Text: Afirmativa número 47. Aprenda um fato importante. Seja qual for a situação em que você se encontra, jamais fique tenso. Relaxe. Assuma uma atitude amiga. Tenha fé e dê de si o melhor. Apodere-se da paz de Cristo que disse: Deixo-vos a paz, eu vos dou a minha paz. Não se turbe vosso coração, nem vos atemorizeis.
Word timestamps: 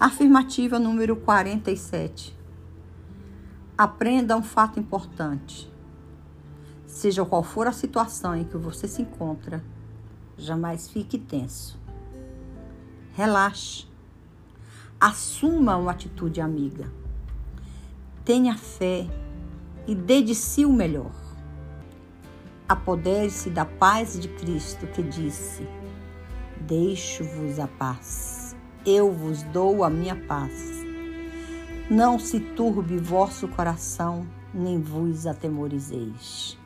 Afirmativa 0.00 0.78
número 0.78 1.14
47. 1.14 2.36
Aprenda 3.76 4.36
um 4.36 4.42
fato 4.42 4.80
importante. 4.80 5.70
Seja 6.86 7.24
qual 7.24 7.42
for 7.42 7.66
a 7.66 7.72
situação 7.72 8.34
em 8.34 8.44
que 8.44 8.56
você 8.56 8.88
se 8.88 9.02
encontra, 9.02 9.62
jamais 10.36 10.88
fique 10.88 11.18
tenso. 11.18 11.78
Relaxe. 13.12 13.86
Assuma 14.98 15.76
uma 15.76 15.92
atitude 15.92 16.40
amiga. 16.40 16.90
Tenha 18.24 18.56
fé 18.56 19.06
e 19.86 19.94
dê 19.94 20.22
de 20.22 20.34
si 20.34 20.64
o 20.64 20.72
melhor. 20.72 21.12
Apodere-se 22.68 23.50
da 23.50 23.64
paz 23.64 24.18
de 24.18 24.28
Cristo 24.28 24.86
que 24.86 25.02
disse: 25.02 25.68
Deixo-vos 26.60 27.58
a 27.58 27.68
paz, 27.68 28.41
eu 28.84 29.12
vos 29.12 29.42
dou 29.44 29.84
a 29.84 29.90
minha 29.90 30.16
paz. 30.16 30.84
Não 31.90 32.18
se 32.18 32.40
turbe 32.40 32.96
vosso 32.96 33.46
coração, 33.48 34.26
nem 34.52 34.80
vos 34.80 35.26
atemorizeis. 35.26 36.58